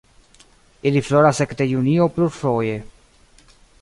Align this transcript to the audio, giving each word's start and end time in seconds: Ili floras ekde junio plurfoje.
Ili 0.91 1.03
floras 1.09 1.41
ekde 1.45 1.67
junio 1.73 2.07
plurfoje. 2.17 2.79